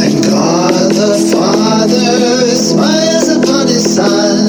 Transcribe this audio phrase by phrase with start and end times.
[0.00, 4.48] And God the Father smiles upon his Son,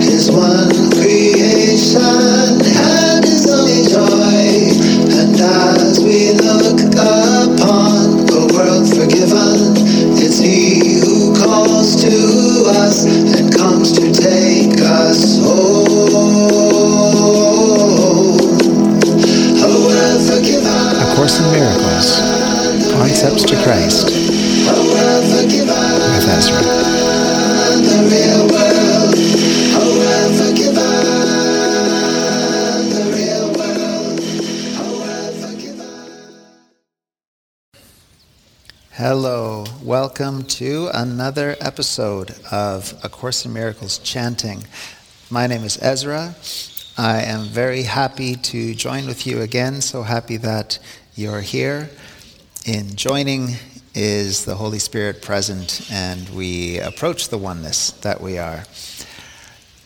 [0.00, 4.72] his one creation, and his only joy.
[5.12, 9.76] And as we look upon the world forgiven,
[10.16, 13.04] it's he who calls to us
[28.12, 29.16] real world.
[34.76, 36.36] A world forgiven.
[38.92, 44.64] Hello, welcome to another episode of A Course in Miracles chanting.
[45.30, 46.34] My name is Ezra.
[46.98, 50.78] I am very happy to join with you again, so happy that
[51.14, 51.88] you're here.
[52.64, 53.56] In joining
[53.94, 58.64] is the Holy Spirit present, and we approach the oneness that we are.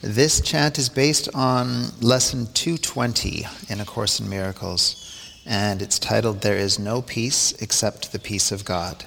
[0.01, 6.43] This chant is based on lesson 220 in A Course in Miracles, and it's titled
[6.43, 9.07] There is No Peace Except the Peace of God.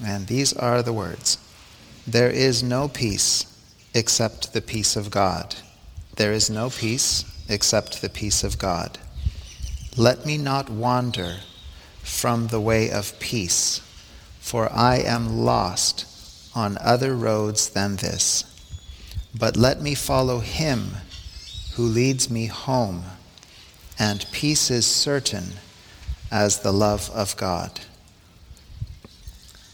[0.00, 1.38] And these are the words
[2.06, 3.44] There is no peace
[3.92, 5.56] except the peace of God.
[6.14, 9.00] There is no peace except the peace of God.
[9.96, 11.38] Let me not wander
[12.02, 13.80] from the way of peace,
[14.40, 16.06] for I am lost
[16.54, 18.44] on other roads than this.
[19.38, 20.96] But let me follow him
[21.74, 23.04] who leads me home,
[23.98, 25.54] and peace is certain
[26.30, 27.80] as the love of God.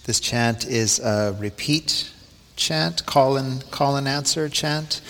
[0.05, 2.11] This chant is a repeat
[2.57, 5.01] chant, call and, call and answer chant.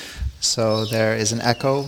[0.40, 1.86] So there is an echo.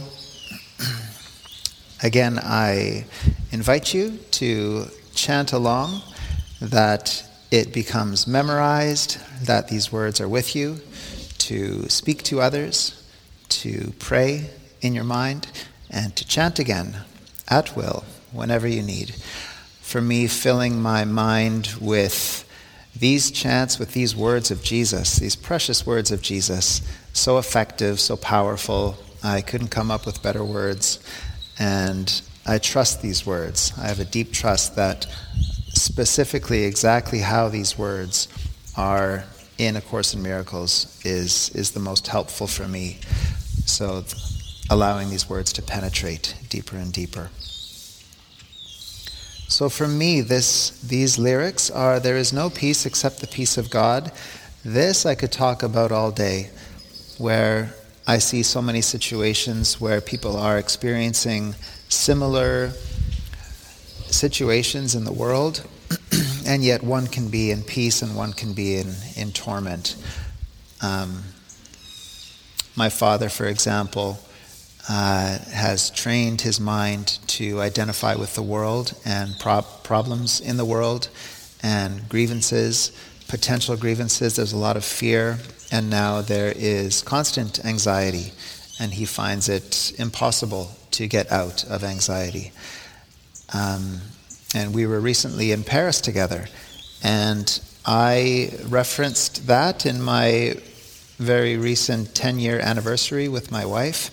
[2.02, 3.04] Again, I
[3.52, 4.86] invite you to
[5.20, 6.00] chant along,
[6.60, 10.80] that it becomes memorized, that these words are with you,
[11.38, 13.06] to speak to others,
[13.48, 15.46] to pray in your mind,
[15.90, 16.96] and to chant again
[17.48, 19.14] at will whenever you need.
[19.80, 22.46] For me, filling my mind with
[22.96, 26.80] these chants, with these words of Jesus, these precious words of Jesus,
[27.12, 28.96] so effective, so powerful.
[29.22, 30.98] I couldn't come up with better words.
[31.58, 33.72] And I trust these words.
[33.78, 35.06] I have a deep trust that
[35.68, 38.26] specifically exactly how these words
[38.76, 39.22] are
[39.56, 42.98] in A Course in Miracles is, is the most helpful for me.
[43.66, 44.02] So
[44.68, 47.30] allowing these words to penetrate deeper and deeper.
[49.46, 53.70] So for me, this, these lyrics are There is no peace except the peace of
[53.70, 54.10] God.
[54.64, 56.50] This I could talk about all day,
[57.16, 57.74] where
[58.06, 61.54] I see so many situations where people are experiencing
[61.88, 62.72] similar
[64.06, 65.66] situations in the world,
[66.46, 69.96] and yet one can be in peace and one can be in, in torment.
[70.82, 71.22] Um,
[72.74, 74.18] my father, for example,
[74.88, 80.64] uh, has trained his mind to identify with the world and pro- problems in the
[80.64, 81.08] world
[81.62, 82.90] and grievances,
[83.30, 84.34] potential grievances.
[84.36, 85.38] There's a lot of fear,
[85.70, 88.32] and now there is constant anxiety,
[88.80, 92.50] and he finds it impossible to get out of anxiety.
[93.54, 94.00] Um,
[94.52, 96.46] and we were recently in Paris together,
[97.04, 100.56] and I referenced that in my
[101.18, 104.10] very recent 10 year anniversary with my wife.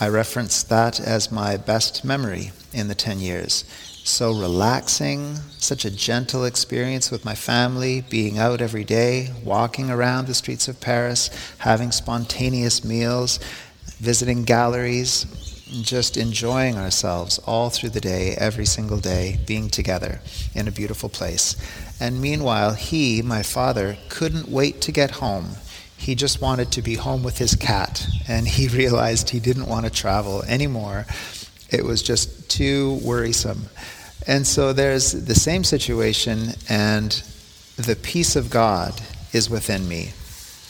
[0.00, 3.64] I referenced that as my best memory in the 10 years.
[4.04, 10.26] So relaxing, such a gentle experience with my family, being out every day, walking around
[10.26, 13.38] the streets of Paris, having spontaneous meals,
[14.00, 15.24] visiting galleries,
[15.82, 20.20] just enjoying ourselves all through the day, every single day, being together
[20.52, 21.56] in a beautiful place.
[22.00, 25.50] And meanwhile, he, my father, couldn't wait to get home.
[25.96, 29.86] He just wanted to be home with his cat, and he realized he didn't want
[29.86, 31.06] to travel anymore.
[31.70, 33.66] It was just too worrisome.
[34.26, 37.10] And so there's the same situation, and
[37.76, 39.00] the peace of God
[39.32, 40.12] is within me.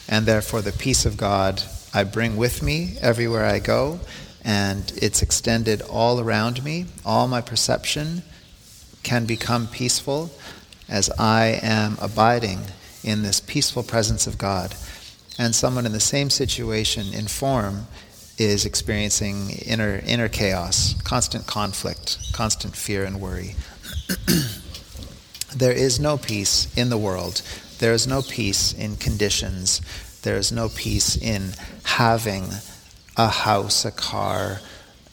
[0.08, 1.62] And therefore, the peace of God
[1.92, 4.00] I bring with me everywhere I go,
[4.44, 6.86] and it's extended all around me.
[7.04, 8.22] All my perception
[9.02, 10.30] can become peaceful
[10.88, 12.60] as I am abiding
[13.02, 14.74] in this peaceful presence of God.
[15.38, 17.86] And someone in the same situation in form
[18.38, 23.54] is experiencing inner, inner chaos, constant conflict, constant fear and worry.
[25.56, 27.42] there is no peace in the world.
[27.78, 29.80] There is no peace in conditions.
[30.22, 31.52] There is no peace in
[31.84, 32.46] having
[33.16, 34.60] a house, a car,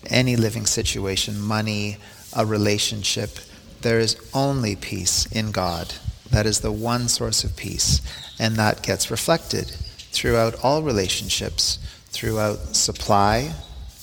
[0.08, 1.98] any living situation, money,
[2.36, 3.40] a relationship,
[3.82, 5.94] there is only peace in God.
[6.32, 8.02] That is the one source of peace.
[8.38, 9.68] And that gets reflected
[10.12, 11.80] throughout all relationships,
[12.12, 13.54] throughout supply,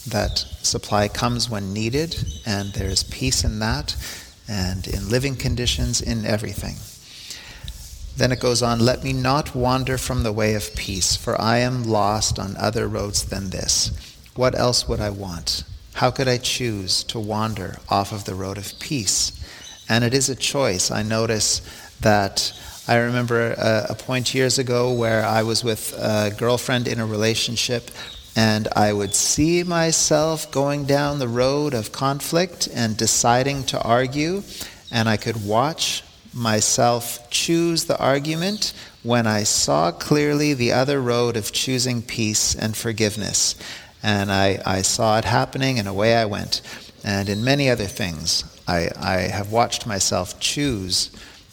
[0.09, 2.17] that supply comes when needed,
[2.47, 3.97] and there's peace in that,
[4.49, 6.77] and in living conditions, in everything.
[8.17, 11.59] Then it goes on, Let me not wander from the way of peace, for I
[11.59, 13.91] am lost on other roads than this.
[14.35, 15.65] What else would I want?
[15.95, 19.33] How could I choose to wander off of the road of peace?
[19.89, 20.91] And it is a choice.
[20.91, 21.63] I notice
[22.01, 22.53] that
[22.89, 27.07] I remember a, a point years ago where I was with a girlfriend in a
[27.07, 27.91] relationship
[28.37, 34.43] and I would see myself going down the road of conflict and deciding to argue,
[34.93, 36.05] and I could watch
[36.35, 42.77] myself choose the argument when I saw clearly the other road of choosing peace and
[42.77, 43.55] forgiveness.
[44.03, 46.61] And I, I saw it happening, and away I went.
[47.03, 51.11] And in many other things, I, I have watched myself choose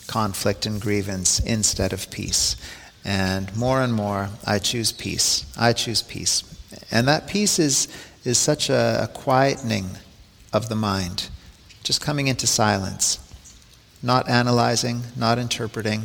[0.07, 2.55] conflict and grievance instead of peace.
[3.05, 5.45] And more and more, I choose peace.
[5.57, 6.43] I choose peace.
[6.91, 7.87] And that peace is,
[8.23, 9.97] is such a, a quietening
[10.51, 11.29] of the mind,
[11.83, 13.19] just coming into silence,
[14.01, 16.03] not analyzing, not interpreting,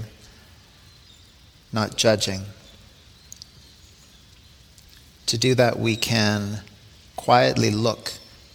[1.73, 2.43] not judging.
[5.27, 6.63] To do that, we can
[7.17, 8.13] quietly look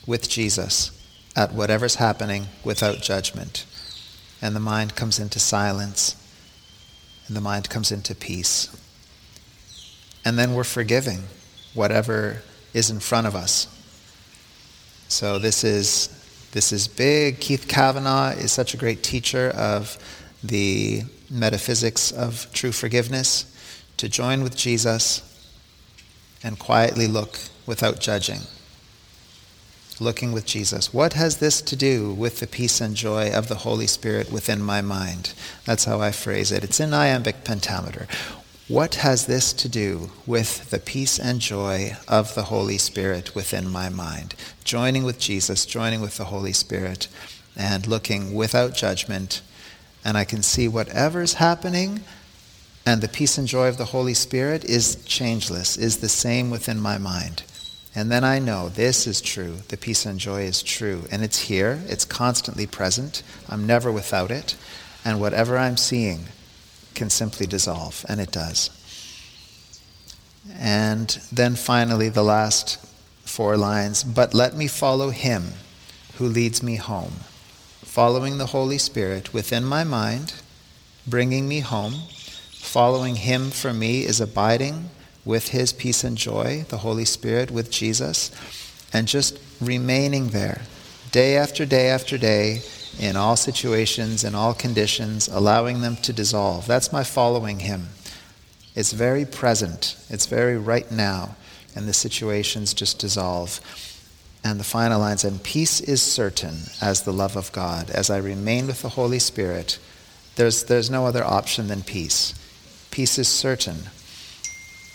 [0.08, 0.92] with Jesus
[1.36, 3.66] at whatever's happening without judgment.
[4.44, 6.18] And the mind comes into silence,
[7.28, 8.70] and the mind comes into peace.
[10.26, 11.24] And then we're forgiving
[11.74, 12.44] whatever
[12.74, 13.68] is in front of us.
[15.08, 16.10] So this is
[16.52, 17.40] this is big.
[17.40, 19.98] Keith Kavanaugh is such a great teacher of
[20.44, 23.50] the metaphysics of true forgiveness.
[23.98, 25.22] To join with Jesus
[26.44, 28.42] and quietly look without judging.
[30.00, 30.94] Looking with Jesus.
[30.94, 34.62] What has this to do with the peace and joy of the Holy Spirit within
[34.62, 35.34] my mind?
[35.66, 36.64] That's how I phrase it.
[36.64, 38.08] It's in iambic pentameter.
[38.68, 43.70] What has this to do with the peace and joy of the Holy Spirit within
[43.70, 44.36] my mind?
[44.64, 47.08] Joining with Jesus, joining with the Holy Spirit,
[47.56, 49.42] and looking without judgment,
[50.04, 52.02] and I can see whatever's happening,
[52.86, 56.80] and the peace and joy of the Holy Spirit is changeless, is the same within
[56.80, 57.44] my mind.
[57.96, 59.58] And then I know this is true.
[59.68, 61.04] The peace and joy is true.
[61.12, 63.22] And it's here, it's constantly present.
[63.48, 64.56] I'm never without it.
[65.06, 66.26] And whatever I'm seeing,
[66.94, 68.70] can simply dissolve, and it does.
[70.54, 72.78] And then finally, the last
[73.26, 75.54] four lines But let me follow him
[76.16, 77.14] who leads me home,
[77.82, 80.34] following the Holy Spirit within my mind,
[81.08, 81.94] bringing me home.
[82.52, 84.90] Following him for me is abiding
[85.26, 88.32] with his peace and joy, the Holy Spirit, with Jesus,
[88.92, 90.62] and just remaining there
[91.12, 92.62] day after day after day
[93.00, 96.68] in all situations, in all conditions, allowing them to dissolve.
[96.68, 97.90] That's my following Him.
[98.76, 101.36] It's very present, it's very right now,
[101.76, 103.62] and the situations just dissolve.
[104.44, 107.90] And the final lines, and peace is certain as the love of God.
[107.90, 109.80] As I remain with the Holy Spirit,
[110.36, 112.34] there's, there's no other option than peace.
[112.92, 113.84] Peace is certain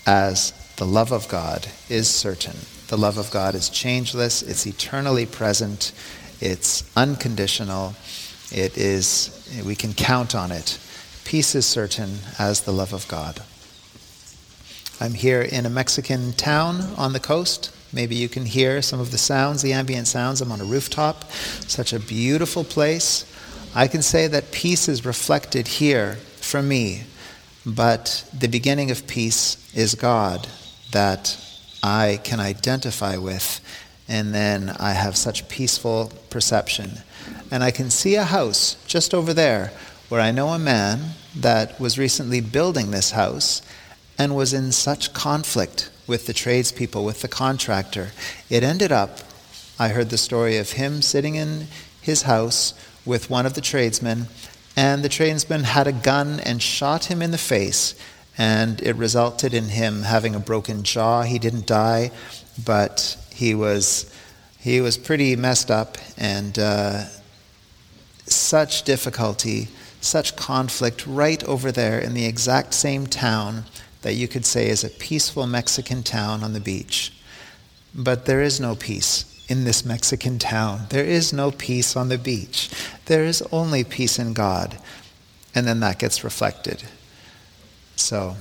[0.08, 2.56] as the love of God is certain.
[2.87, 5.93] The love of God is changeless, it's eternally present,
[6.40, 7.94] it's unconditional.
[8.50, 10.78] It is, we can count on it.
[11.27, 13.43] Peace is certain as the love of God.
[14.98, 17.70] I'm here in a Mexican town on the coast.
[17.93, 20.41] Maybe you can hear some of the sounds, the ambient sounds.
[20.41, 21.31] I'm on a rooftop.
[21.32, 23.31] Such a beautiful place.
[23.74, 27.03] I can say that peace is reflected here for me,
[27.69, 30.48] but the beginning of peace is God
[30.93, 31.37] that
[31.82, 33.60] I can identify with
[34.08, 37.03] and then I have such peaceful perception.
[37.51, 39.70] And I can see a house just over there
[40.08, 43.60] where I know a man that was recently building this house
[44.19, 48.13] and was in such conflict with the tradespeople, with the contractor.
[48.48, 49.19] It ended up,
[49.79, 51.67] I heard the story of him sitting in
[52.01, 52.72] his house
[53.05, 54.27] with one of the tradesmen,
[54.79, 57.97] and the tradesman had a gun and shot him in the face,
[58.39, 61.23] and it resulted in him having a broken jaw.
[61.23, 62.13] He didn't die,
[62.65, 64.08] but he was
[64.61, 67.06] he was pretty messed up and uh,
[68.27, 69.67] such difficulty,
[70.01, 73.65] such conflict right over there in the exact same town
[74.03, 77.13] that you could say is a peaceful Mexican town on the beach.
[77.97, 80.86] But there is no peace in this Mexican town.
[80.90, 82.70] There is no peace on the beach.
[83.06, 84.78] There is only peace in God.
[85.55, 86.84] And then that gets reflected.
[87.96, 88.36] So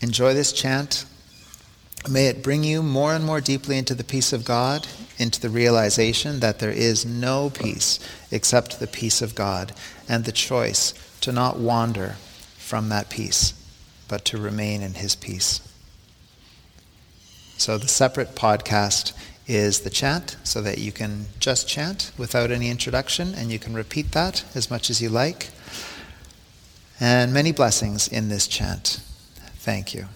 [0.00, 1.06] enjoy this chant
[2.08, 4.86] May it bring you more and more deeply into the peace of God,
[5.16, 7.98] into the realization that there is no peace
[8.30, 9.72] except the peace of God,
[10.06, 12.16] and the choice to not wander
[12.58, 13.54] from that peace,
[14.06, 15.62] but to remain in His peace.
[17.56, 19.14] So the separate podcast
[19.46, 23.74] is the chant, so that you can just chant without any introduction, and you can
[23.74, 25.50] repeat that as much as you like.
[27.00, 29.00] And many blessings in this chant.
[29.56, 30.06] Thank you.